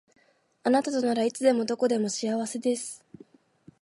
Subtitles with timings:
[0.63, 3.05] あなたとならいつでもどこでも幸せです